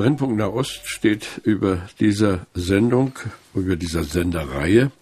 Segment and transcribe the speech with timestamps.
[0.00, 3.12] Brennpunkt Nahost steht über dieser Sendung,
[3.54, 4.92] über dieser Sendereihe.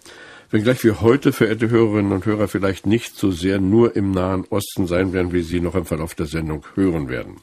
[0.50, 4.88] Wenngleich wir heute, verehrte Hörerinnen und Hörer, vielleicht nicht so sehr nur im Nahen Osten
[4.88, 7.36] sein werden, wie Sie noch im Verlauf der Sendung hören werden.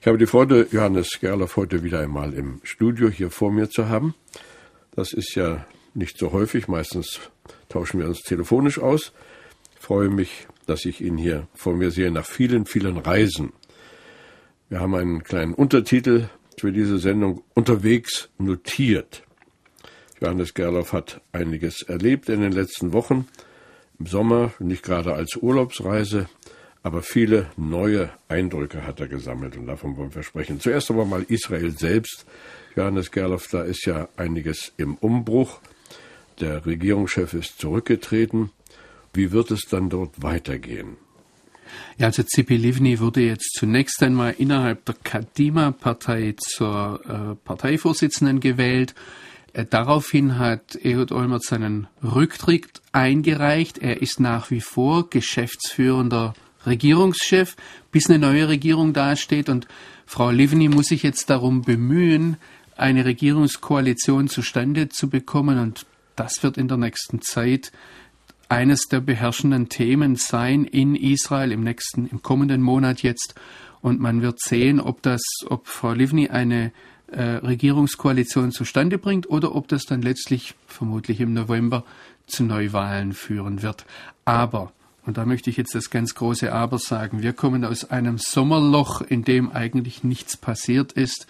[0.00, 3.88] Ich habe die Freude, Johannes Gerloff heute wieder einmal im Studio hier vor mir zu
[3.88, 4.16] haben.
[4.96, 5.64] Das ist ja
[5.94, 7.20] nicht so häufig, meistens
[7.68, 9.12] tauschen wir uns telefonisch aus.
[9.76, 13.52] Ich freue mich, dass ich ihn hier vor mir sehe nach vielen, vielen Reisen.
[14.72, 19.22] Wir haben einen kleinen Untertitel für diese Sendung unterwegs notiert.
[20.18, 23.28] Johannes Gerloff hat einiges erlebt in den letzten Wochen.
[23.98, 26.26] Im Sommer, nicht gerade als Urlaubsreise,
[26.82, 30.58] aber viele neue Eindrücke hat er gesammelt und davon wollen wir sprechen.
[30.58, 32.24] Zuerst aber mal Israel selbst.
[32.74, 35.60] Johannes Gerloff, da ist ja einiges im Umbruch.
[36.40, 38.50] Der Regierungschef ist zurückgetreten.
[39.12, 40.96] Wie wird es dann dort weitergehen?
[41.98, 48.94] Ja, also Zipi Livni wurde jetzt zunächst einmal innerhalb der Kadima-Partei zur äh, Parteivorsitzenden gewählt.
[49.52, 53.78] Äh, daraufhin hat Ehud Olmert seinen Rücktritt eingereicht.
[53.78, 56.34] Er ist nach wie vor geschäftsführender
[56.66, 57.56] Regierungschef,
[57.90, 59.48] bis eine neue Regierung dasteht.
[59.48, 59.66] Und
[60.06, 62.36] Frau Livni muss sich jetzt darum bemühen,
[62.76, 65.58] eine Regierungskoalition zustande zu bekommen.
[65.58, 65.86] Und
[66.16, 67.72] das wird in der nächsten Zeit
[68.52, 73.34] eines der beherrschenden Themen sein in Israel im nächsten, im kommenden Monat jetzt.
[73.80, 76.70] Und man wird sehen, ob das, ob Frau Livni eine
[77.06, 81.84] äh, Regierungskoalition zustande bringt oder ob das dann letztlich vermutlich im November
[82.26, 83.86] zu Neuwahlen führen wird.
[84.26, 84.70] Aber,
[85.06, 89.00] und da möchte ich jetzt das ganz große Aber sagen, wir kommen aus einem Sommerloch,
[89.00, 91.26] in dem eigentlich nichts passiert ist.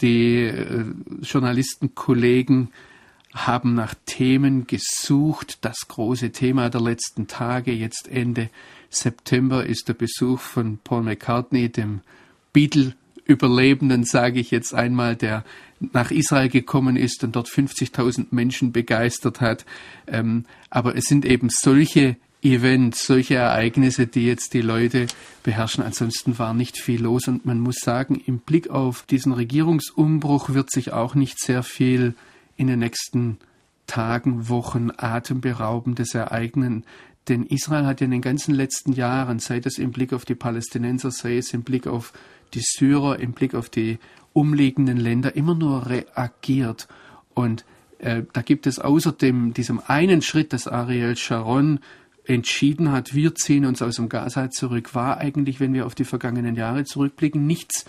[0.00, 0.86] Die äh,
[1.20, 2.70] Journalistenkollegen
[3.34, 5.58] haben nach Themen gesucht.
[5.62, 8.48] Das große Thema der letzten Tage, jetzt Ende
[8.90, 12.00] September, ist der Besuch von Paul McCartney, dem
[12.52, 15.44] Beatle-Überlebenden, sage ich jetzt einmal, der
[15.80, 19.66] nach Israel gekommen ist und dort 50.000 Menschen begeistert hat.
[20.06, 25.08] Ähm, aber es sind eben solche Events, solche Ereignisse, die jetzt die Leute
[25.42, 25.82] beherrschen.
[25.82, 30.70] Ansonsten war nicht viel los und man muss sagen, im Blick auf diesen Regierungsumbruch wird
[30.70, 32.14] sich auch nicht sehr viel
[32.56, 33.38] in den nächsten
[33.86, 36.84] Tagen, Wochen atemberaubendes ereignen.
[37.28, 41.10] Denn Israel hat in den ganzen letzten Jahren, sei es im Blick auf die Palästinenser,
[41.10, 42.12] sei es im Blick auf
[42.52, 43.98] die Syrer, im Blick auf die
[44.32, 46.88] umliegenden Länder, immer nur reagiert.
[47.32, 47.64] Und
[47.98, 51.80] äh, da gibt es außerdem diesem einen Schritt, dass Ariel Sharon
[52.26, 56.04] entschieden hat, wir ziehen uns aus dem Gaza zurück, war eigentlich, wenn wir auf die
[56.04, 57.84] vergangenen Jahre zurückblicken, nichts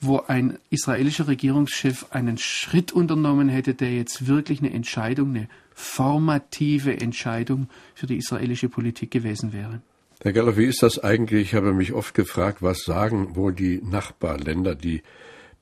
[0.00, 7.00] wo ein israelischer Regierungschef einen Schritt unternommen hätte, der jetzt wirklich eine Entscheidung, eine formative
[7.00, 9.80] Entscheidung für die israelische Politik gewesen wäre.
[10.22, 11.48] Herr Geller, wie ist das eigentlich?
[11.48, 15.02] Ich habe mich oft gefragt, was sagen wohl die Nachbarländer, die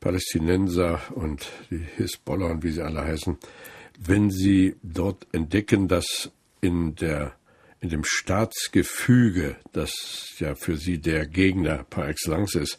[0.00, 3.38] Palästinenser und die Hisbollah und wie sie alle heißen,
[3.98, 7.34] wenn sie dort entdecken, dass in der
[7.80, 12.78] in dem Staatsgefüge, das ja für sie der Gegner par excellence ist,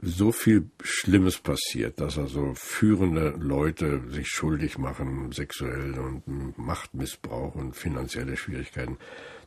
[0.00, 7.76] so viel Schlimmes passiert, dass also führende Leute sich schuldig machen, sexuell und Machtmissbrauch und
[7.76, 8.96] finanzielle Schwierigkeiten.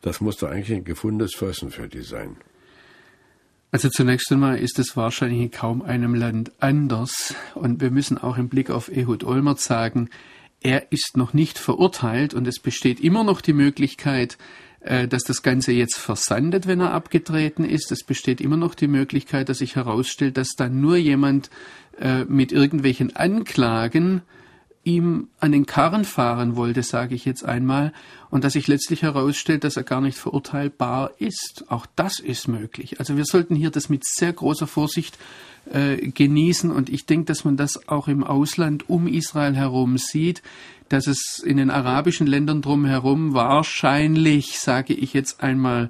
[0.02, 2.38] Das muss doch eigentlich ein gefundenes Fressen für die sein.
[3.72, 7.34] Also zunächst einmal ist es wahrscheinlich in kaum einem Land anders.
[7.56, 10.10] Und wir müssen auch im Blick auf Ehud Olmert sagen,
[10.62, 14.75] er ist noch nicht verurteilt und es besteht immer noch die Möglichkeit, äh,
[15.08, 17.92] dass das Ganze jetzt versandet, wenn er abgetreten ist.
[17.92, 21.50] Es besteht immer noch die Möglichkeit, dass sich herausstellt, dass dann nur jemand
[22.00, 24.22] äh, mit irgendwelchen Anklagen
[24.86, 27.92] ihm an den Karren fahren wollte, sage ich jetzt einmal,
[28.30, 31.66] und dass sich letztlich herausstellt, dass er gar nicht verurteilbar ist.
[31.68, 33.00] Auch das ist möglich.
[33.00, 35.18] Also wir sollten hier das mit sehr großer Vorsicht
[35.72, 40.42] äh, genießen und ich denke, dass man das auch im Ausland um Israel herum sieht
[40.90, 45.90] dass es in den arabischen Ländern drumherum wahrscheinlich, sage ich jetzt einmal,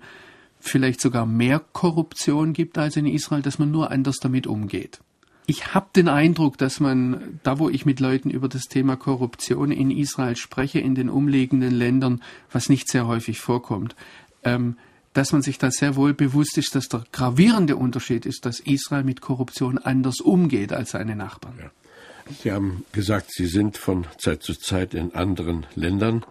[0.60, 5.00] vielleicht sogar mehr Korruption gibt als in Israel, dass man nur anders damit umgeht.
[5.48, 9.72] Ich habe den Eindruck, dass man, da wo ich mit Leuten über das Thema Korruption
[9.72, 12.22] in Israel spreche, in den umliegenden Ländern,
[12.52, 13.96] was nicht sehr häufig vorkommt,
[14.44, 14.78] ähm,
[15.14, 19.04] dass man sich da sehr wohl bewusst ist, dass der gravierende Unterschied ist, dass Israel
[19.04, 21.56] mit Korruption anders umgeht als seine Nachbarn.
[21.60, 21.72] Ja.
[22.42, 26.26] Sie haben gesagt, Sie sind von Zeit zu Zeit in anderen Ländern,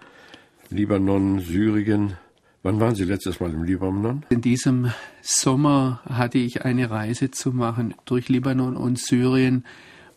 [0.68, 2.16] Libanon, Syrien.
[2.64, 4.24] Wann waren Sie letztes Mal im Libanon?
[4.30, 4.90] In diesem
[5.20, 9.66] Sommer hatte ich eine Reise zu machen durch Libanon und Syrien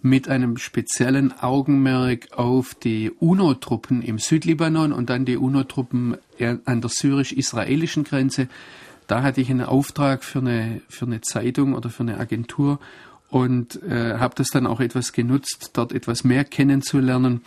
[0.01, 6.89] mit einem speziellen Augenmerk auf die UNO-Truppen im Südlibanon und dann die UNO-Truppen an der
[6.89, 8.47] syrisch-israelischen Grenze.
[9.07, 12.79] Da hatte ich einen Auftrag für eine, für eine Zeitung oder für eine Agentur
[13.29, 17.41] und äh, habe das dann auch etwas genutzt, dort etwas mehr kennenzulernen.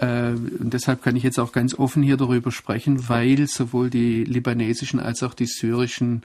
[0.00, 4.24] Äh, und deshalb kann ich jetzt auch ganz offen hier darüber sprechen, weil sowohl die
[4.24, 6.22] libanesischen als auch die syrischen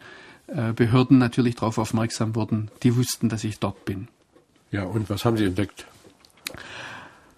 [0.47, 2.69] äh, Behörden natürlich darauf aufmerksam wurden.
[2.83, 4.07] Die wussten, dass ich dort bin.
[4.71, 5.85] Ja, und was haben Sie entdeckt?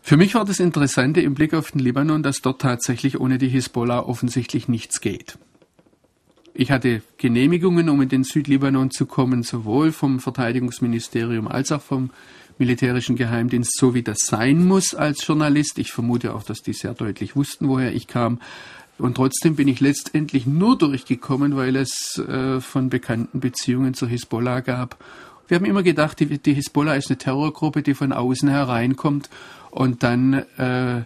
[0.01, 3.47] Für mich war das Interessante im Blick auf den Libanon, dass dort tatsächlich ohne die
[3.47, 5.37] Hisbollah offensichtlich nichts geht.
[6.53, 12.11] Ich hatte Genehmigungen, um in den Südlibanon zu kommen, sowohl vom Verteidigungsministerium als auch vom
[12.59, 15.79] militärischen Geheimdienst, so wie das sein muss als Journalist.
[15.79, 18.39] Ich vermute auch, dass die sehr deutlich wussten, woher ich kam.
[18.99, 24.59] Und trotzdem bin ich letztendlich nur durchgekommen, weil es äh, von bekannten Beziehungen zur Hisbollah
[24.59, 25.03] gab
[25.47, 29.29] wir haben immer gedacht, die, die Hisbollah ist eine Terrorgruppe, die von außen hereinkommt
[29.71, 31.03] und dann äh,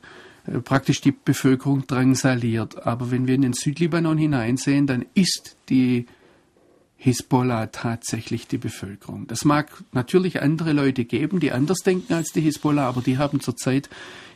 [0.64, 2.86] praktisch die Bevölkerung drangsaliert.
[2.86, 6.06] Aber wenn wir in den Südlibanon hineinsehen, dann ist die
[6.98, 9.28] Hisbollah tatsächlich die Bevölkerung.
[9.28, 13.40] Das mag natürlich andere Leute geben, die anders denken als die Hisbollah, aber die haben
[13.40, 13.90] zurzeit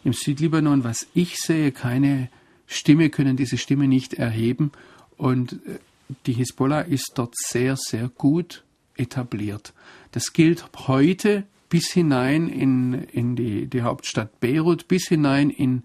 [0.03, 2.29] im Südlibanon, was ich sehe, keine
[2.67, 4.71] Stimme, können diese Stimme nicht erheben.
[5.17, 5.79] Und äh,
[6.25, 8.63] die Hisbollah ist dort sehr, sehr gut
[8.95, 9.73] etabliert.
[10.11, 15.83] Das gilt heute bis hinein in, in die, die Hauptstadt Beirut, bis hinein in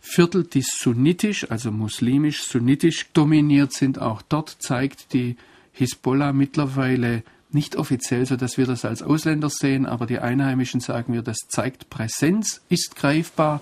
[0.00, 4.00] Viertel, die sunnitisch, also muslimisch, sunnitisch dominiert sind.
[4.00, 5.36] Auch dort zeigt die
[5.72, 7.22] Hisbollah mittlerweile
[7.52, 11.36] nicht offiziell, so dass wir das als Ausländer sehen, aber die Einheimischen sagen wir, das
[11.48, 13.60] zeigt Präsenz, ist greifbar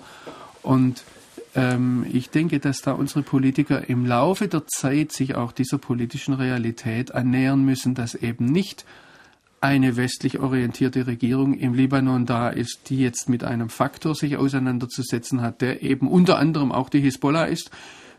[0.61, 1.03] und
[1.55, 6.35] ähm, ich denke, dass da unsere Politiker im Laufe der Zeit sich auch dieser politischen
[6.35, 8.85] Realität annähern müssen, dass eben nicht
[9.61, 15.41] eine westlich orientierte Regierung im Libanon da ist, die jetzt mit einem Faktor sich auseinanderzusetzen
[15.41, 17.71] hat, der eben unter anderem auch die Hisbollah ist,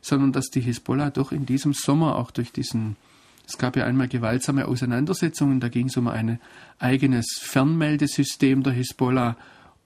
[0.02, 2.96] sondern dass die Hisbollah doch in diesem Sommer auch durch diesen
[3.46, 6.38] es gab ja einmal gewaltsame Auseinandersetzungen, da ging es um ein
[6.78, 9.36] eigenes Fernmeldesystem der Hisbollah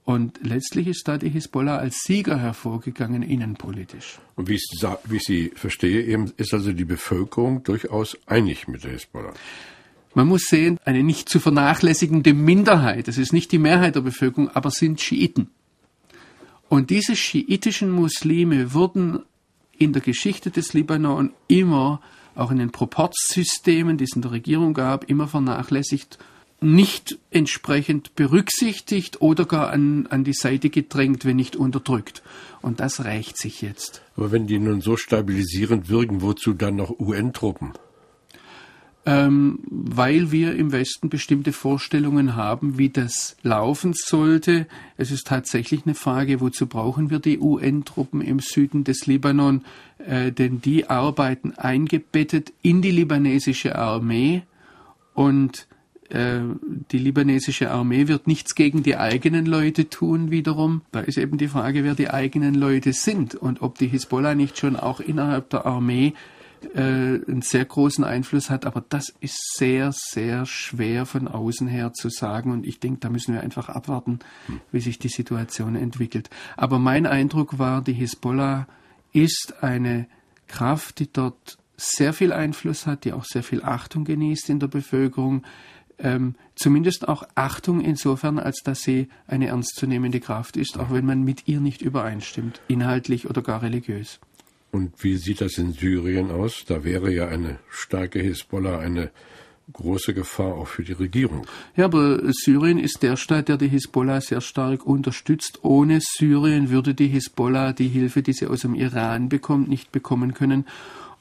[0.03, 4.19] und letztlich ist da die Hisbollah als Sieger hervorgegangen, innenpolitisch.
[4.35, 4.67] Und wie ich,
[5.05, 9.33] wie ich Sie verstehe, eben ist also die Bevölkerung durchaus einig mit der Hisbollah.
[10.15, 14.49] Man muss sehen, eine nicht zu vernachlässigende Minderheit, das ist nicht die Mehrheit der Bevölkerung,
[14.49, 15.49] aber sind Schiiten.
[16.69, 19.19] Und diese schiitischen Muslime wurden
[19.77, 22.01] in der Geschichte des Libanon immer,
[22.33, 26.17] auch in den Proportsystemen, die es in der Regierung gab, immer vernachlässigt
[26.61, 32.23] nicht entsprechend berücksichtigt oder gar an, an die Seite gedrängt, wenn nicht unterdrückt.
[32.61, 34.01] Und das rächt sich jetzt.
[34.15, 37.73] Aber wenn die nun so stabilisierend wirken, wozu dann noch UN-Truppen?
[39.07, 44.65] Ähm, weil wir im Westen bestimmte Vorstellungen haben, wie das laufen sollte.
[44.97, 49.63] Es ist tatsächlich eine Frage, wozu brauchen wir die UN-Truppen im Süden des Libanon?
[49.99, 54.41] Äh, denn die arbeiten eingebettet in die libanesische Armee
[55.13, 55.67] und
[56.09, 56.39] äh,
[56.91, 60.81] die libanesische Armee wird nichts gegen die eigenen Leute tun wiederum.
[60.91, 64.57] Da ist eben die Frage, wer die eigenen Leute sind und ob die Hisbollah nicht
[64.57, 66.13] schon auch innerhalb der Armee
[66.73, 68.65] äh, einen sehr großen Einfluss hat.
[68.65, 72.51] Aber das ist sehr, sehr schwer von außen her zu sagen.
[72.51, 74.19] Und ich denke, da müssen wir einfach abwarten,
[74.71, 76.29] wie sich die Situation entwickelt.
[76.57, 78.67] Aber mein Eindruck war, die Hisbollah
[79.13, 80.07] ist eine
[80.47, 84.67] Kraft, die dort sehr viel Einfluss hat, die auch sehr viel Achtung genießt in der
[84.67, 85.43] Bevölkerung,
[85.97, 91.23] ähm, zumindest auch Achtung insofern, als dass sie eine ernstzunehmende Kraft ist, auch wenn man
[91.23, 94.19] mit ihr nicht übereinstimmt, inhaltlich oder gar religiös.
[94.75, 96.65] Und wie sieht das in Syrien aus?
[96.67, 99.09] Da wäre ja eine starke Hisbollah eine
[99.71, 101.47] große Gefahr auch für die Regierung.
[101.77, 105.59] Ja, aber Syrien ist der Staat, der die Hisbollah sehr stark unterstützt.
[105.63, 110.33] Ohne Syrien würde die Hisbollah die Hilfe, die sie aus dem Iran bekommt, nicht bekommen
[110.33, 110.65] können.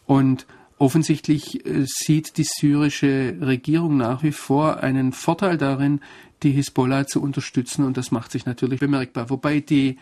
[0.04, 0.46] Und
[0.76, 6.00] Offensichtlich äh, sieht die syrische Regierung nach wie vor einen Vorteil darin,
[6.42, 9.30] die Hisbollah zu unterstützen und das macht sich natürlich bemerkbar.
[9.30, 9.98] Wobei die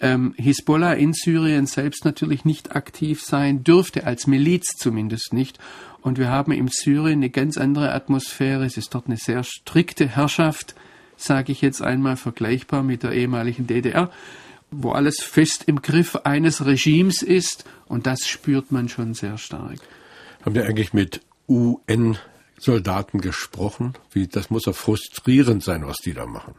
[0.00, 5.58] ähm, Hisbollah in Syrien selbst natürlich nicht aktiv sein dürfte, als Miliz zumindest nicht.
[6.00, 8.64] Und wir haben in Syrien eine ganz andere Atmosphäre.
[8.64, 10.74] Es ist dort eine sehr strikte Herrschaft,
[11.16, 14.10] sage ich jetzt einmal, vergleichbar mit der ehemaligen DDR,
[14.70, 19.78] wo alles fest im Griff eines Regimes ist und das spürt man schon sehr stark.
[20.42, 23.94] Haben wir eigentlich mit UN-Soldaten gesprochen?
[24.12, 26.54] Wie, das muss ja frustrierend sein, was die da machen.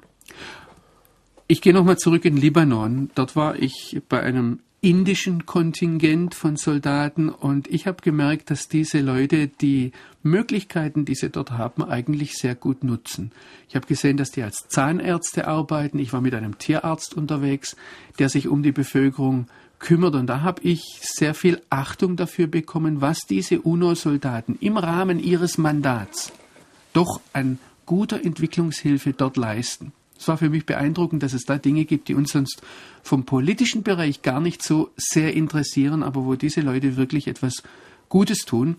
[1.51, 3.09] Ich gehe nochmal zurück in Libanon.
[3.15, 8.99] Dort war ich bei einem indischen Kontingent von Soldaten und ich habe gemerkt, dass diese
[8.99, 9.91] Leute die
[10.21, 13.31] Möglichkeiten, die sie dort haben, eigentlich sehr gut nutzen.
[13.67, 15.97] Ich habe gesehen, dass die als Zahnärzte arbeiten.
[15.97, 17.75] Ich war mit einem Tierarzt unterwegs,
[18.19, 19.47] der sich um die Bevölkerung
[19.79, 25.17] kümmert und da habe ich sehr viel Achtung dafür bekommen, was diese UNO-Soldaten im Rahmen
[25.17, 26.31] ihres Mandats
[26.93, 29.93] doch an guter Entwicklungshilfe dort leisten.
[30.19, 32.61] Es war für mich beeindruckend, dass es da Dinge gibt, die uns sonst
[33.01, 37.63] vom politischen Bereich gar nicht so sehr interessieren, aber wo diese Leute wirklich etwas
[38.09, 38.75] Gutes tun.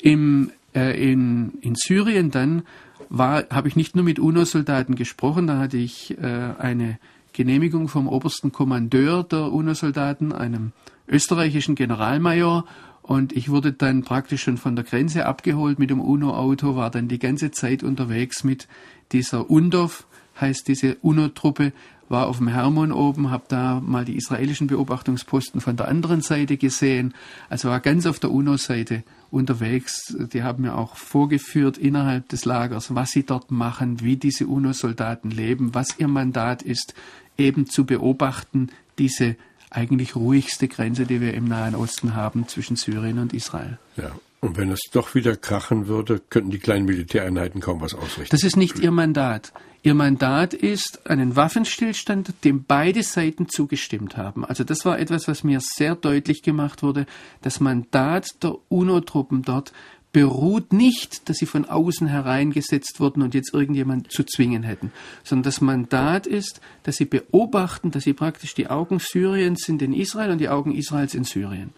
[0.00, 2.64] Im, äh, in, in Syrien dann
[3.10, 6.98] habe ich nicht nur mit UNO-Soldaten gesprochen, da hatte ich äh, eine
[7.34, 10.72] Genehmigung vom obersten Kommandeur der UNO-Soldaten, einem
[11.06, 12.64] österreichischen Generalmajor,
[13.02, 17.08] und ich wurde dann praktisch schon von der Grenze abgeholt mit dem UNO-Auto, war dann
[17.08, 18.68] die ganze Zeit unterwegs mit
[19.10, 20.06] dieser UNDOF,
[20.40, 21.72] heißt diese UNO-Truppe,
[22.08, 26.58] war auf dem Hermon oben, habe da mal die israelischen Beobachtungsposten von der anderen Seite
[26.58, 27.14] gesehen.
[27.48, 30.14] Also war ganz auf der UNO-Seite unterwegs.
[30.32, 35.30] Die haben mir auch vorgeführt innerhalb des Lagers, was sie dort machen, wie diese UNO-Soldaten
[35.30, 36.94] leben, was ihr Mandat ist,
[37.38, 39.36] eben zu beobachten, diese
[39.70, 43.78] eigentlich ruhigste Grenze, die wir im Nahen Osten haben zwischen Syrien und Israel.
[43.96, 44.12] Ja.
[44.40, 48.34] Und wenn es doch wieder krachen würde, könnten die kleinen Militäreinheiten kaum was ausrichten.
[48.36, 49.52] Das ist nicht ihr Mandat.
[49.84, 54.44] Ihr Mandat ist einen Waffenstillstand, dem beide Seiten zugestimmt haben.
[54.44, 57.06] Also das war etwas, was mir sehr deutlich gemacht wurde.
[57.40, 59.72] Das Mandat der UNO-Truppen dort
[60.12, 64.92] beruht nicht, dass sie von außen hereingesetzt wurden und jetzt irgendjemand zu zwingen hätten,
[65.24, 69.94] sondern das Mandat ist, dass sie beobachten, dass sie praktisch die Augen Syriens sind in
[69.94, 71.70] Israel und die Augen Israels in Syrien.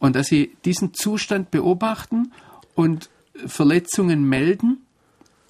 [0.00, 2.32] Und dass sie diesen Zustand beobachten
[2.74, 3.10] und
[3.46, 4.78] Verletzungen melden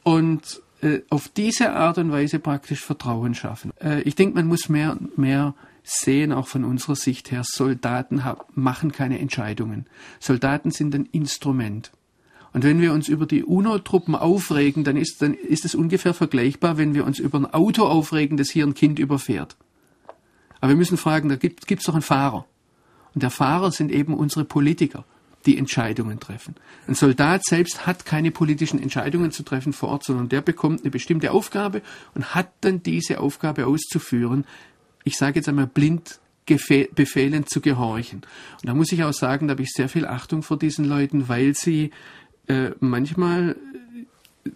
[0.02, 3.73] und äh, auf diese Art und Weise praktisch Vertrauen schaffen.
[3.80, 8.23] Äh, ich denke, man muss mehr und mehr sehen, auch von unserer Sicht her, Soldaten
[8.54, 9.87] machen keine Entscheidungen.
[10.20, 11.90] Soldaten sind ein Instrument.
[12.52, 16.78] Und wenn wir uns über die UNO-Truppen aufregen, dann ist, dann ist es ungefähr vergleichbar,
[16.78, 19.56] wenn wir uns über ein Auto aufregen, das hier ein Kind überfährt.
[20.61, 22.47] Aber wir müssen fragen, da gibt es doch einen Fahrer.
[23.14, 25.04] Und der Fahrer sind eben unsere Politiker,
[25.47, 26.54] die Entscheidungen treffen.
[26.87, 30.90] Ein Soldat selbst hat keine politischen Entscheidungen zu treffen vor Ort, sondern der bekommt eine
[30.90, 31.83] bestimmte Aufgabe
[32.14, 34.45] und hat dann diese Aufgabe auszuführen.
[35.04, 36.21] Ich sage jetzt einmal blind
[36.95, 38.23] Befehlen zu gehorchen.
[38.62, 41.28] Und da muss ich auch sagen, da habe ich sehr viel Achtung vor diesen Leuten,
[41.28, 41.90] weil sie
[42.47, 43.57] äh, manchmal
[44.45, 44.50] äh,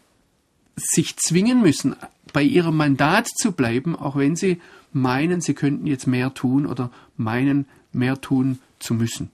[0.74, 1.94] sich zwingen müssen,
[2.32, 4.60] bei ihrem Mandat zu bleiben, auch wenn sie
[4.92, 9.30] meinen, sie könnten jetzt mehr tun oder meinen, mehr tun zu müssen.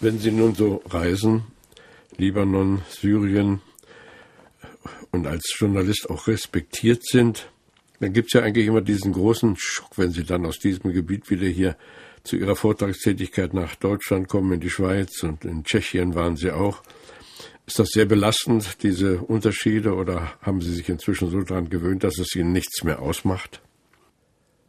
[0.00, 1.42] Wenn Sie nun so reisen,
[2.16, 3.60] Libanon, Syrien
[5.10, 7.50] und als Journalist auch respektiert sind,
[7.98, 11.30] dann gibt es ja eigentlich immer diesen großen Schock, wenn Sie dann aus diesem Gebiet
[11.30, 11.76] wieder hier
[12.22, 16.82] zu Ihrer Vortragstätigkeit nach Deutschland kommen, in die Schweiz und in Tschechien waren Sie auch.
[17.66, 22.18] Ist das sehr belastend, diese Unterschiede, oder haben Sie sich inzwischen so daran gewöhnt, dass
[22.18, 23.60] es Ihnen nichts mehr ausmacht?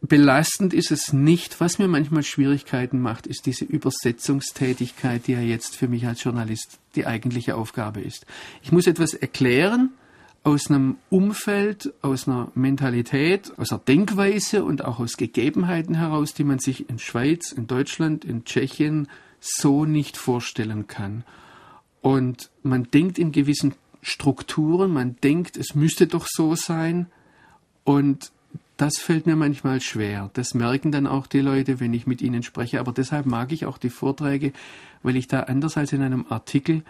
[0.01, 1.60] Belastend ist es nicht.
[1.60, 6.79] Was mir manchmal Schwierigkeiten macht, ist diese Übersetzungstätigkeit, die ja jetzt für mich als Journalist
[6.96, 8.25] die eigentliche Aufgabe ist.
[8.63, 9.91] Ich muss etwas erklären
[10.44, 16.46] aus einem Umfeld, aus einer Mentalität, aus einer Denkweise und auch aus Gegebenheiten heraus, die
[16.46, 19.10] man sich in Schweiz, in Deutschland, in Tschechien
[19.41, 21.25] so nicht vorstellen kann.
[22.01, 27.08] Und man denkt in gewissen Strukturen, man denkt, es müsste doch so sein.
[27.84, 28.32] Und
[28.79, 30.29] das fällt mir manchmal schwer.
[30.33, 32.79] Das merken dann auch die Leute, wenn ich mit ihnen spreche.
[32.79, 34.53] Aber deshalb mag ich auch die Vorträge,
[35.03, 36.83] weil ich da anders als in einem Artikel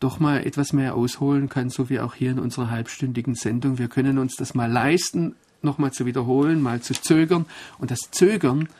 [0.00, 3.76] doch mal etwas mehr ausholen kann, so wie auch hier in unserer halbstündigen Sendung.
[3.76, 7.44] Wir können uns das mal leisten, nochmal zu wiederholen, mal zu zögern.
[7.78, 8.70] Und das Zögern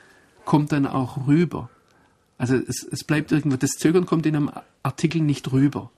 [0.47, 1.68] kommt dann auch rüber.
[2.38, 4.50] Also es, es bleibt irgendwo, das Zögern kommt in einem
[4.83, 5.90] Artikel nicht rüber.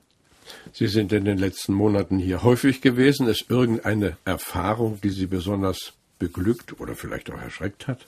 [0.73, 3.29] Sie sind in den letzten Monaten hier häufig gewesen.
[3.29, 8.07] Ist irgendeine Erfahrung, die Sie besonders beglückt oder vielleicht auch erschreckt hat?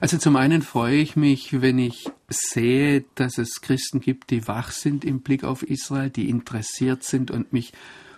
[0.00, 4.70] Also zum einen freue ich mich, wenn ich sehe, dass es Christen gibt, die wach
[4.70, 7.72] sind im Blick auf Israel, die interessiert sind und mich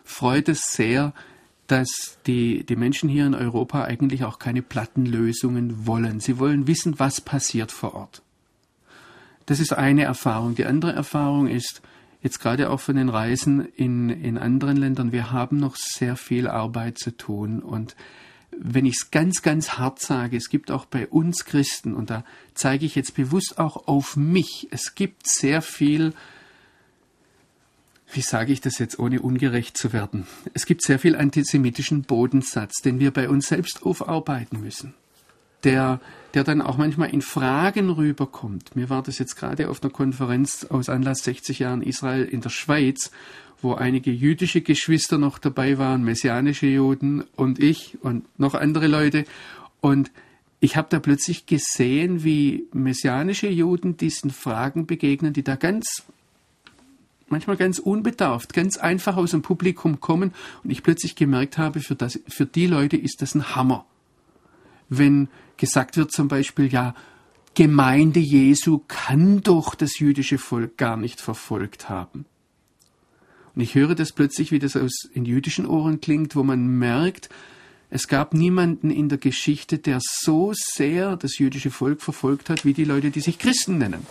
[0.05, 1.13] freut es sehr,
[1.67, 6.21] dass die, die Menschen hier in Europa eigentlich auch keine Plattenlösungen wollen.
[6.21, 8.23] Sie wollen wissen, was passiert vor Ort.
[9.47, 10.55] Das ist eine Erfahrung.
[10.55, 11.83] Die andere Erfahrung ist,
[12.23, 16.49] jetzt gerade auch von den Reisen in, in anderen Ländern, wir haben noch sehr viel
[16.49, 17.97] Arbeit zu tun und
[18.63, 22.25] wenn ich es ganz, ganz hart sage, es gibt auch bei uns Christen, und da
[22.55, 26.13] zeige ich jetzt bewusst auch auf mich, es gibt sehr viel
[28.13, 30.27] wie sage ich das jetzt, ohne ungerecht zu werden?
[30.53, 34.95] Es gibt sehr viel antisemitischen Bodensatz, den wir bei uns selbst aufarbeiten müssen.
[35.65, 36.01] Der,
[36.35, 38.77] der dann auch manchmal in Fragen rüberkommt.
[38.77, 42.51] Mir war das jetzt gerade auf einer Konferenz aus Anlass 60 Jahren Israel in der
[42.51, 43.11] Schweiz,
[43.63, 49.25] wo einige jüdische Geschwister noch dabei waren, messianische Juden und ich und noch andere Leute.
[49.81, 50.11] Und
[50.61, 56.05] ich habe da plötzlich gesehen, wie messianische Juden diesen Fragen begegnen, die da ganz
[57.31, 60.33] manchmal ganz unbedarft, ganz einfach aus dem Publikum kommen
[60.65, 63.87] und ich plötzlich gemerkt habe, für, das, für die Leute ist das ein Hammer.
[64.91, 66.95] Wenn gesagt wird zum Beispiel, ja,
[67.55, 72.27] Gemeinde Jesu kann doch das jüdische Volk gar nicht verfolgt haben.
[73.55, 77.29] Und ich höre das plötzlich, wie das aus in jüdischen Ohren klingt, wo man merkt,
[77.91, 82.73] es gab niemanden in der Geschichte, der so sehr das jüdische Volk verfolgt hat, wie
[82.73, 84.07] die Leute, die sich Christen nennen.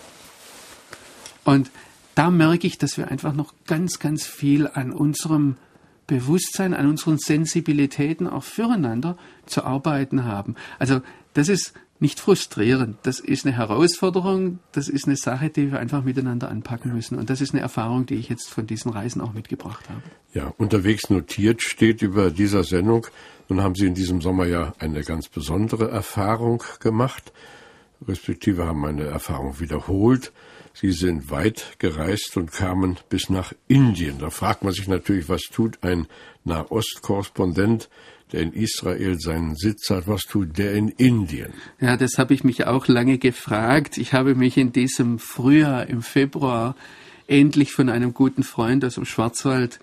[1.45, 1.71] Und
[2.15, 5.55] da merke ich, dass wir einfach noch ganz, ganz viel an unserem
[6.10, 10.56] Bewusstsein, an unseren Sensibilitäten auch füreinander zu arbeiten haben.
[10.80, 11.01] Also
[11.34, 16.04] das ist nicht frustrierend, das ist eine Herausforderung, das ist eine Sache, die wir einfach
[16.04, 17.18] miteinander anpacken müssen.
[17.18, 20.01] Und das ist eine Erfahrung, die ich jetzt von diesen Reisen auch mitgebracht habe.
[20.34, 23.06] Ja, unterwegs notiert steht über dieser Sendung.
[23.50, 27.34] Nun haben Sie in diesem Sommer ja eine ganz besondere Erfahrung gemacht,
[28.08, 30.32] respektive haben eine Erfahrung wiederholt.
[30.73, 34.19] Sie sind weit gereist und kamen bis nach Indien.
[34.19, 36.07] Da fragt man sich natürlich, was tut ein
[36.45, 37.89] Nahostkorrespondent,
[38.31, 41.53] der in Israel seinen Sitz hat, was tut der in Indien?
[41.79, 43.97] Ja, das habe ich mich auch lange gefragt.
[43.97, 46.75] Ich habe mich in diesem Frühjahr, im Februar,
[47.27, 49.79] endlich von einem guten Freund aus dem Schwarzwald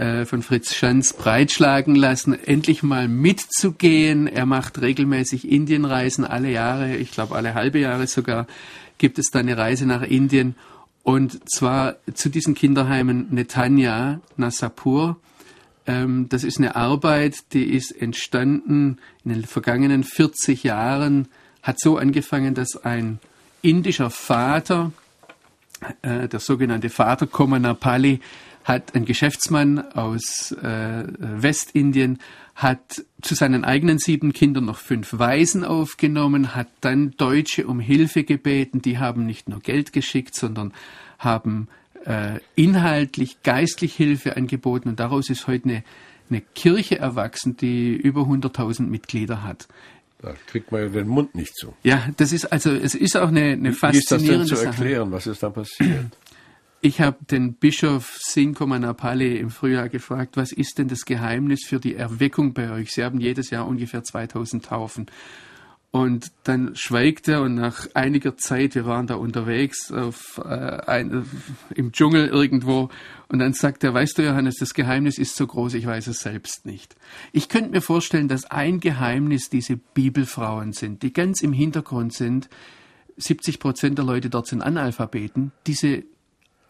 [0.00, 4.26] äh, von Fritz Schanz breitschlagen lassen, endlich mal mitzugehen.
[4.26, 8.46] Er macht regelmäßig Indienreisen alle Jahre, ich glaube alle halbe Jahre sogar
[8.96, 10.54] gibt es da eine Reise nach Indien
[11.02, 15.18] und zwar zu diesen Kinderheimen Netanya, Nasapur.
[15.86, 21.28] Ähm, das ist eine Arbeit, die ist entstanden in den vergangenen 40 Jahren,
[21.62, 23.18] hat so angefangen, dass ein
[23.60, 24.92] indischer Vater,
[26.00, 28.20] äh, der sogenannte Vater Komanapali,
[28.64, 32.18] hat ein Geschäftsmann aus äh, Westindien,
[32.54, 38.22] hat zu seinen eigenen sieben Kindern noch fünf Waisen aufgenommen, hat dann Deutsche um Hilfe
[38.24, 38.82] gebeten.
[38.82, 40.74] Die haben nicht nur Geld geschickt, sondern
[41.18, 41.68] haben
[42.04, 44.90] äh, inhaltlich, geistlich Hilfe angeboten.
[44.90, 45.84] Und daraus ist heute eine,
[46.28, 49.66] eine Kirche erwachsen, die über 100.000 Mitglieder hat.
[50.22, 51.74] Da kriegt man ja den Mund nicht zu.
[51.82, 54.82] Ja, das ist also, es ist auch eine, eine faszinierende Wie ist das denn zu
[54.82, 55.04] erklären?
[55.04, 55.12] Sache.
[55.12, 56.12] Was ist da passiert?
[56.82, 61.94] Ich habe den Bischof Sinkomanapale im Frühjahr gefragt, was ist denn das Geheimnis für die
[61.94, 62.92] Erweckung bei euch?
[62.92, 65.06] Sie haben jedes Jahr ungefähr 2000 Taufen.
[65.90, 71.26] Und dann schweigt er und nach einiger Zeit, wir waren da unterwegs auf, äh, ein,
[71.74, 72.88] im Dschungel irgendwo,
[73.28, 76.20] und dann sagt er, weißt du Johannes, das Geheimnis ist so groß, ich weiß es
[76.20, 76.96] selbst nicht.
[77.32, 82.48] Ich könnte mir vorstellen, dass ein Geheimnis diese Bibelfrauen sind, die ganz im Hintergrund sind.
[83.16, 85.52] 70 Prozent der Leute dort sind Analphabeten.
[85.66, 86.04] Diese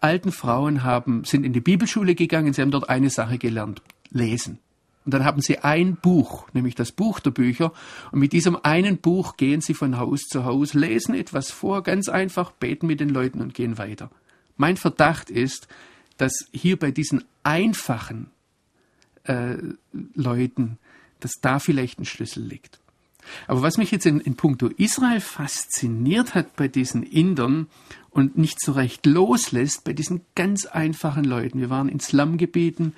[0.00, 4.58] alten Frauen haben, sind in die Bibelschule gegangen, sie haben dort eine Sache gelernt, lesen.
[5.04, 7.72] Und dann haben sie ein Buch, nämlich das Buch der Bücher.
[8.12, 12.08] Und mit diesem einen Buch gehen sie von Haus zu Haus, lesen etwas vor, ganz
[12.08, 14.10] einfach, beten mit den Leuten und gehen weiter.
[14.56, 15.68] Mein Verdacht ist,
[16.18, 18.30] dass hier bei diesen einfachen
[19.24, 19.56] äh,
[20.14, 20.78] Leuten,
[21.20, 22.78] dass da vielleicht ein Schlüssel liegt.
[23.46, 27.68] Aber was mich jetzt in, in puncto Israel fasziniert hat bei diesen Indern
[28.10, 31.60] und nicht so recht loslässt, bei diesen ganz einfachen Leuten.
[31.60, 32.94] Wir waren in Slumgebieten,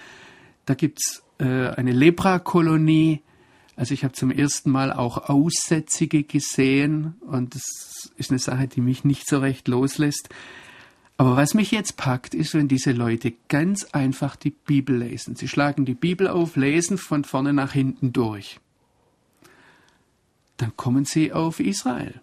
[0.67, 3.21] da gibt's äh, eine Lepra-Kolonie.
[3.77, 8.81] Also ich habe zum ersten Mal auch Aussätzige gesehen und das ist eine Sache, die
[8.81, 10.29] mich nicht so recht loslässt.
[11.17, 15.37] Aber was mich jetzt packt, ist, wenn diese Leute ganz einfach die Bibel lesen.
[15.37, 18.61] Sie schlagen die Bibel auf, lesen von vorne nach hinten durch
[20.63, 22.21] dann kommen sie auf Israel.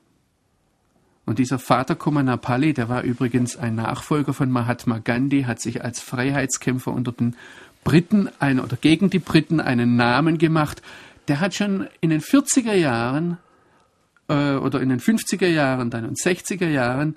[1.30, 6.00] Und dieser Vater Komanapalli, der war übrigens ein Nachfolger von Mahatma Gandhi, hat sich als
[6.00, 7.36] Freiheitskämpfer unter den
[7.84, 10.82] Briten ein, oder gegen die Briten einen Namen gemacht.
[11.28, 13.38] Der hat schon in den 40er Jahren
[14.28, 17.16] äh, oder in den 50er Jahren, dann und 60er Jahren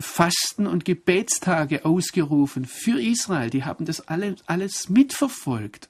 [0.00, 3.50] Fasten- und Gebetstage ausgerufen für Israel.
[3.50, 5.88] Die haben das alle, alles mitverfolgt.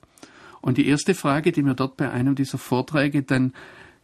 [0.60, 3.54] Und die erste Frage, die mir dort bei einem dieser Vorträge dann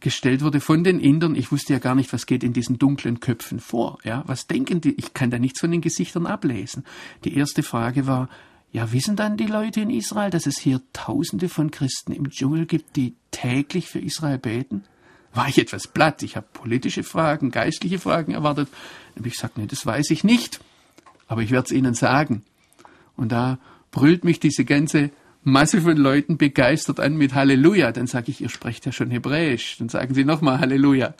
[0.03, 1.33] gestellt wurde von den Indern.
[1.33, 3.97] Ich wusste ja gar nicht, was geht in diesen dunklen Köpfen vor.
[4.03, 4.93] Ja, was denken die?
[4.93, 6.85] Ich kann da nichts von den Gesichtern ablesen.
[7.23, 8.29] Die erste Frage war,
[8.71, 12.65] ja, wissen dann die Leute in Israel, dass es hier Tausende von Christen im Dschungel
[12.65, 14.83] gibt, die täglich für Israel beten?
[15.33, 16.21] War ich etwas platt?
[16.21, 18.69] Ich habe politische Fragen, geistliche Fragen erwartet.
[19.15, 20.59] Habe ich gesagt, nee, das weiß ich nicht.
[21.27, 22.43] Aber ich werde es Ihnen sagen.
[23.15, 23.57] Und da
[23.91, 25.11] brüllt mich diese ganze
[25.43, 27.91] Masse von Leuten begeistert an mit Halleluja.
[27.91, 29.77] Dann sage ich, ihr sprecht ja schon Hebräisch.
[29.77, 31.13] Dann sagen sie nochmal Halleluja.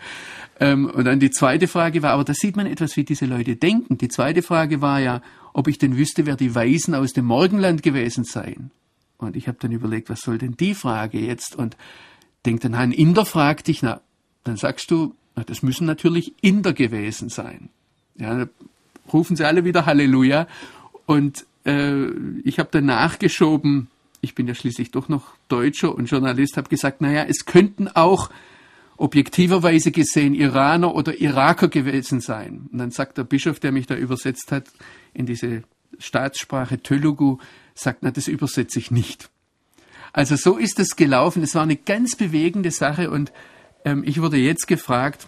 [0.60, 3.56] Ähm, und dann die zweite Frage war, aber da sieht man etwas, wie diese Leute
[3.56, 3.98] denken.
[3.98, 5.22] Die zweite Frage war ja,
[5.54, 8.72] ob ich denn wüsste, wer die Weisen aus dem Morgenland gewesen seien.
[9.18, 11.56] Und ich habe dann überlegt, was soll denn die Frage jetzt?
[11.56, 11.78] Und
[12.46, 14.02] denk dann, ein Inder fragt dich, na,
[14.44, 17.70] dann sagst du, na, das müssen natürlich Inder gewesen sein.
[18.16, 18.48] Ja,
[19.12, 20.48] rufen sie alle wieder Halleluja.
[21.06, 22.08] Und äh,
[22.44, 23.88] ich habe dann nachgeschoben,
[24.24, 28.30] ich bin ja schließlich doch noch Deutscher und Journalist, habe gesagt, naja, es könnten auch
[28.96, 32.70] objektiverweise gesehen Iraner oder Iraker gewesen sein.
[32.72, 34.66] Und dann sagt der Bischof, der mich da übersetzt hat,
[35.14, 35.64] in diese
[36.00, 37.38] Staatssprache Telugu,
[37.76, 39.30] sagt, na, das übersetze ich nicht.
[40.14, 41.44] Also so ist es gelaufen.
[41.44, 43.34] Es war eine ganz bewegende Sache und
[43.84, 45.26] ähm, ich wurde jetzt gefragt,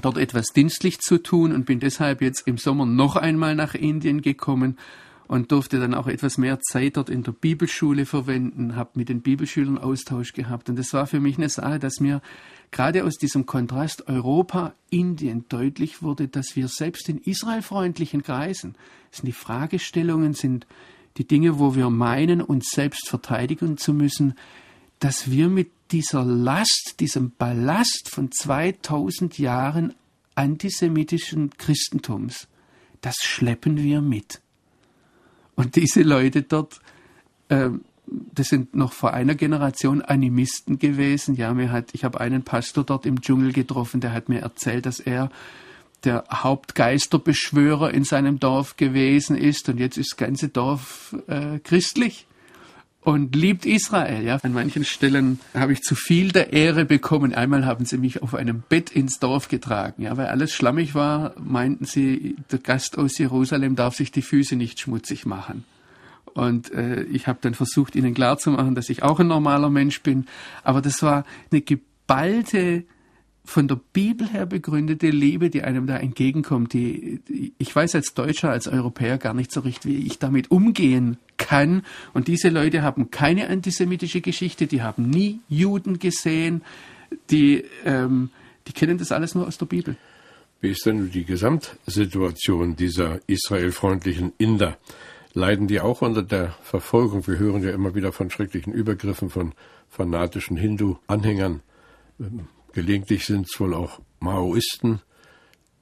[0.00, 4.22] dort etwas dienstlich zu tun und bin deshalb jetzt im Sommer noch einmal nach Indien
[4.22, 4.78] gekommen
[5.26, 9.22] und durfte dann auch etwas mehr Zeit dort in der Bibelschule verwenden, habe mit den
[9.22, 10.68] Bibelschülern Austausch gehabt.
[10.68, 12.20] Und das war für mich eine Sache, dass mir
[12.70, 18.74] gerade aus diesem Kontrast Europa-Indien deutlich wurde, dass wir selbst in israelfreundlichen Kreisen,
[19.10, 20.66] das sind die Fragestellungen, sind
[21.16, 24.34] die Dinge, wo wir meinen, uns selbst verteidigen zu müssen,
[24.98, 29.94] dass wir mit dieser Last, diesem Ballast von 2000 Jahren
[30.34, 32.48] antisemitischen Christentums,
[33.00, 34.40] das schleppen wir mit.
[35.56, 36.80] Und diese Leute dort,
[37.48, 37.70] äh,
[38.06, 41.36] das sind noch vor einer Generation Animisten gewesen.
[41.36, 44.86] Ja, mir hat, ich habe einen Pastor dort im Dschungel getroffen, der hat mir erzählt,
[44.86, 45.30] dass er
[46.04, 52.26] der Hauptgeisterbeschwörer in seinem Dorf gewesen ist und jetzt ist das ganze Dorf äh, christlich
[53.04, 54.24] und liebt Israel.
[54.24, 57.34] Ja, an manchen Stellen habe ich zu viel der Ehre bekommen.
[57.34, 61.34] Einmal haben sie mich auf einem Bett ins Dorf getragen, ja, weil alles schlammig war.
[61.38, 65.64] Meinten sie, der Gast aus Jerusalem darf sich die Füße nicht schmutzig machen.
[66.32, 70.24] Und äh, ich habe dann versucht, ihnen klarzumachen, dass ich auch ein normaler Mensch bin.
[70.64, 72.84] Aber das war eine geballte
[73.44, 78.14] von der Bibel her begründete Liebe, die einem da entgegenkommt, die, die, ich weiß als
[78.14, 81.84] Deutscher, als Europäer gar nicht so richtig, wie ich damit umgehen kann.
[82.14, 86.62] Und diese Leute haben keine antisemitische Geschichte, die haben nie Juden gesehen,
[87.30, 88.30] die, ähm,
[88.66, 89.96] die kennen das alles nur aus der Bibel.
[90.60, 94.78] Wie ist denn die Gesamtsituation dieser israelfreundlichen Inder?
[95.34, 97.26] Leiden die auch unter der Verfolgung?
[97.26, 99.52] Wir hören ja immer wieder von schrecklichen Übergriffen von
[99.90, 101.60] fanatischen Hindu-Anhängern.
[102.72, 105.00] Gelegentlich sind es wohl auch Maoisten.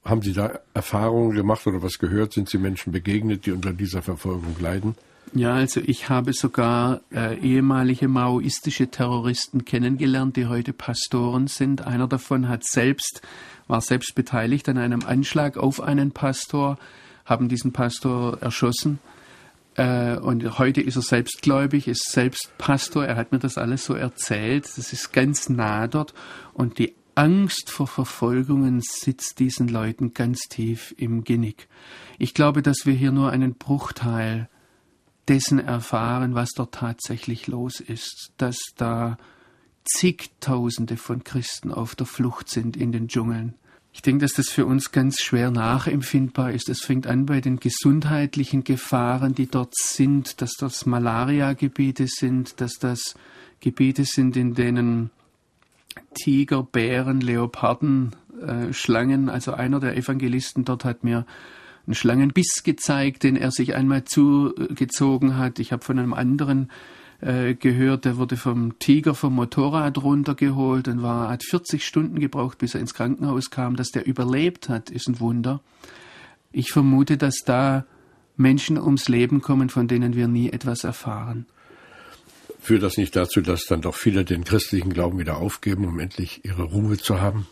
[0.03, 2.33] Haben Sie da Erfahrungen gemacht oder was gehört?
[2.33, 4.95] Sind Sie Menschen begegnet, die unter dieser Verfolgung leiden?
[5.35, 11.81] Ja, also ich habe sogar äh, ehemalige maoistische Terroristen kennengelernt, die heute Pastoren sind.
[11.87, 13.23] Einer davon hat selbst,
[13.67, 16.77] war selbst beteiligt an einem Anschlag auf einen Pastor,
[17.25, 18.99] haben diesen Pastor erschossen.
[19.75, 23.03] Äh, und heute ist er selbstgläubig, ist selbst Pastor.
[23.03, 24.65] Er hat mir das alles so erzählt.
[24.65, 26.13] Das ist ganz nah dort.
[26.53, 31.67] Und die Angst vor Verfolgungen sitzt diesen Leuten ganz tief im Genick.
[32.19, 34.47] Ich glaube, dass wir hier nur einen Bruchteil
[35.27, 38.31] dessen erfahren, was dort tatsächlich los ist.
[38.37, 39.17] Dass da
[39.85, 43.55] zigtausende von Christen auf der Flucht sind in den Dschungeln
[43.93, 46.67] ich denke, dass das für uns ganz schwer nachempfindbar ist.
[46.67, 52.79] Es fängt an bei den gesundheitlichen Gefahren, die dort sind, dass das Malaria-Gebiete sind, dass
[52.79, 53.13] das
[53.59, 55.11] Gebiete sind, in denen
[56.15, 61.27] Tiger, Bären, Leoparden, äh, Schlangen, also einer der Evangelisten dort hat mir
[61.85, 65.59] einen Schlangenbiss gezeigt, den er sich einmal zugezogen hat.
[65.59, 66.71] Ich habe von einem anderen
[67.21, 72.57] äh, gehört, der wurde vom Tiger vom Motorrad runtergeholt und war, hat 40 Stunden gebraucht,
[72.57, 73.75] bis er ins Krankenhaus kam.
[73.75, 75.61] Dass der überlebt hat, ist ein Wunder.
[76.51, 77.85] Ich vermute, dass da
[78.35, 81.45] Menschen ums Leben kommen, von denen wir nie etwas erfahren.
[82.63, 86.45] Führt das nicht dazu, dass dann doch viele den christlichen Glauben wieder aufgeben, um endlich
[86.45, 87.45] ihre Ruhe zu haben?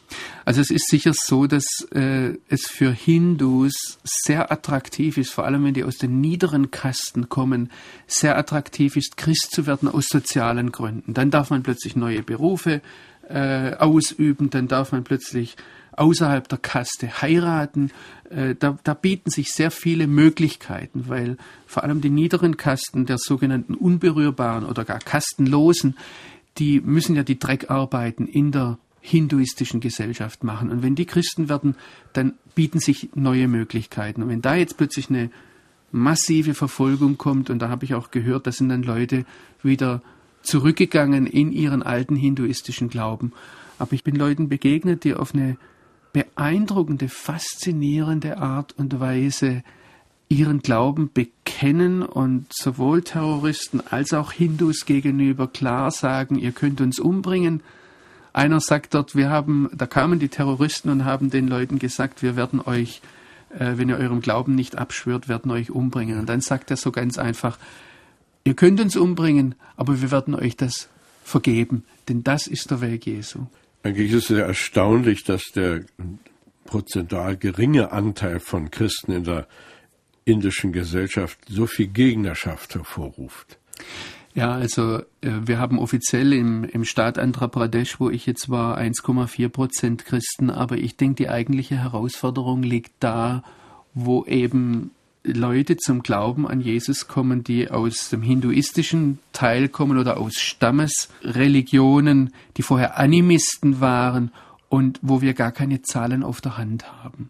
[0.45, 3.73] Also es ist sicher so, dass äh, es für Hindus
[4.05, 7.71] sehr attraktiv ist, vor allem wenn die aus den niederen Kasten kommen,
[8.07, 11.13] sehr attraktiv ist, Christ zu werden aus sozialen Gründen.
[11.13, 12.81] Dann darf man plötzlich neue Berufe
[13.27, 15.57] äh, ausüben, dann darf man plötzlich
[16.01, 17.91] außerhalb der Kaste heiraten.
[18.31, 21.37] Äh, da, da bieten sich sehr viele Möglichkeiten, weil
[21.67, 25.95] vor allem die niederen Kasten der sogenannten unberührbaren oder gar kastenlosen,
[26.57, 30.71] die müssen ja die Dreckarbeiten in der hinduistischen Gesellschaft machen.
[30.71, 31.75] Und wenn die Christen werden,
[32.13, 34.23] dann bieten sich neue Möglichkeiten.
[34.23, 35.29] Und wenn da jetzt plötzlich eine
[35.91, 39.25] massive Verfolgung kommt, und da habe ich auch gehört, da sind dann Leute
[39.61, 40.01] wieder
[40.41, 43.33] zurückgegangen in ihren alten hinduistischen Glauben.
[43.77, 45.57] Aber ich bin Leuten begegnet, die auf eine
[46.13, 49.63] beeindruckende, faszinierende Art und Weise
[50.31, 56.99] ihren Glauben bekennen und sowohl Terroristen als auch Hindus gegenüber klar sagen, ihr könnt uns
[56.99, 57.61] umbringen.
[58.31, 62.37] Einer sagt dort, wir haben, da kamen die Terroristen und haben den Leuten gesagt, wir
[62.37, 63.01] werden euch,
[63.49, 66.17] äh, wenn ihr eurem Glauben nicht abschwört, werden euch umbringen.
[66.17, 67.57] Und dann sagt er so ganz einfach,
[68.45, 70.87] ihr könnt uns umbringen, aber wir werden euch das
[71.25, 73.47] vergeben, denn das ist der Weg Jesu.
[73.83, 75.81] Eigentlich ist es ja erstaunlich, dass der
[76.65, 79.47] prozentual geringe Anteil von Christen in der
[80.25, 83.57] indischen Gesellschaft so viel Gegnerschaft hervorruft.
[84.33, 88.77] Ja, also äh, wir haben offiziell im, im Staat Andhra Pradesh, wo ich jetzt war,
[88.77, 93.43] 1,4 Prozent Christen, aber ich denke, die eigentliche Herausforderung liegt da,
[93.93, 94.91] wo eben
[95.23, 102.33] Leute zum Glauben an Jesus kommen, die aus dem hinduistischen Teil kommen oder aus Stammesreligionen,
[102.57, 104.31] die vorher Animisten waren
[104.69, 107.29] und wo wir gar keine Zahlen auf der Hand haben.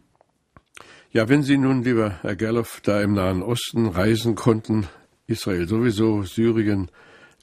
[1.11, 4.87] Ja, wenn Sie nun, lieber Herr Gerloff, da im Nahen Osten reisen konnten,
[5.27, 6.89] Israel sowieso, Syrien,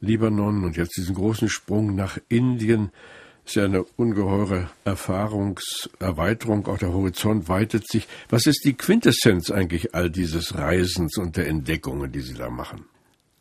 [0.00, 2.90] Libanon und jetzt diesen großen Sprung nach Indien,
[3.48, 8.06] ist ja eine ungeheure Erfahrungserweiterung, auch der Horizont weitet sich.
[8.28, 12.84] Was ist die Quintessenz eigentlich all dieses Reisens und der Entdeckungen, die Sie da machen?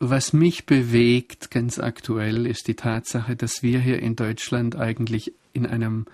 [0.00, 5.66] Was mich bewegt ganz aktuell ist die Tatsache, dass wir hier in Deutschland eigentlich in
[5.66, 6.06] einem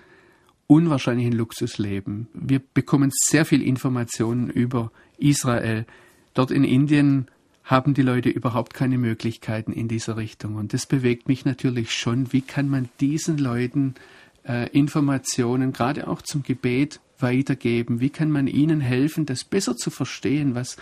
[0.67, 2.27] unwahrscheinlichen Luxus leben.
[2.33, 5.85] Wir bekommen sehr viel Informationen über Israel.
[6.33, 7.27] Dort in Indien
[7.65, 10.55] haben die Leute überhaupt keine Möglichkeiten in dieser Richtung.
[10.55, 12.31] Und das bewegt mich natürlich schon.
[12.31, 13.95] Wie kann man diesen Leuten
[14.47, 17.99] äh, Informationen, gerade auch zum Gebet, weitergeben?
[17.99, 20.77] Wie kann man ihnen helfen, das besser zu verstehen, was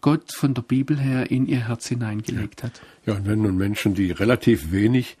[0.00, 2.80] Gott von der Bibel her in ihr Herz hineingelegt hat?
[3.04, 5.18] Ja, und wenn nun Menschen, die relativ wenig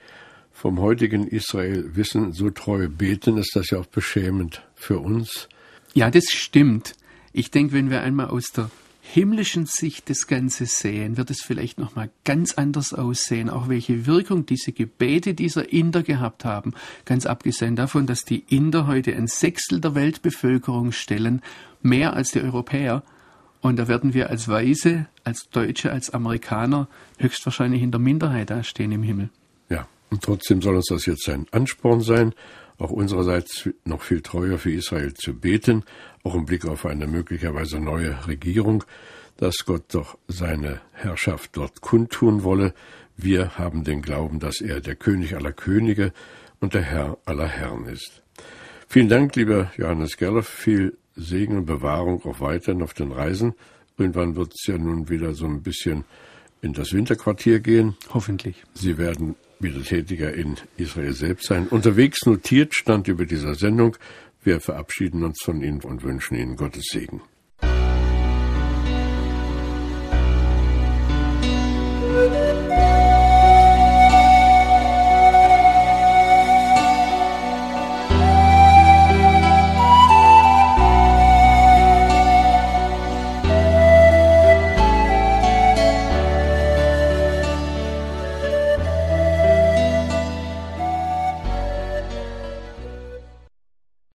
[0.52, 5.48] vom heutigen Israel wissen, so treu beten, ist das ja auch beschämend für uns.
[5.92, 6.94] Ja, das stimmt.
[7.32, 8.70] Ich denke, wenn wir einmal aus der
[9.06, 14.46] himmlischen Sicht das Ganze sehen, wird es vielleicht nochmal ganz anders aussehen, auch welche Wirkung
[14.46, 16.72] diese Gebete dieser Inder gehabt haben,
[17.04, 21.42] ganz abgesehen davon, dass die Inder heute ein Sechstel der Weltbevölkerung stellen,
[21.82, 23.02] mehr als die Europäer.
[23.60, 26.88] Und da werden wir als Weise, als Deutsche, als Amerikaner
[27.18, 29.28] höchstwahrscheinlich in der Minderheit dastehen im Himmel.
[29.68, 32.34] Ja, und trotzdem soll uns das jetzt ein Ansporn sein,
[32.78, 35.84] auch unsererseits noch viel treuer für Israel zu beten,
[36.22, 38.84] auch im Blick auf eine möglicherweise neue Regierung,
[39.36, 42.74] dass Gott doch seine Herrschaft dort kundtun wolle.
[43.16, 46.12] Wir haben den Glauben, dass er der König aller Könige
[46.60, 48.22] und der Herr aller Herren ist.
[48.88, 53.54] Vielen Dank, lieber Johannes Gerloff, viel Segen und Bewahrung auch weiterhin auf den Reisen.
[53.96, 56.04] Irgendwann wird es ja nun wieder so ein bisschen
[56.64, 57.96] in das Winterquartier gehen.
[58.12, 58.64] Hoffentlich.
[58.72, 61.68] Sie werden wieder tätiger in Israel selbst sein.
[61.68, 63.96] Unterwegs notiert stand über dieser Sendung.
[64.42, 67.22] Wir verabschieden uns von Ihnen und wünschen Ihnen Gottes Segen.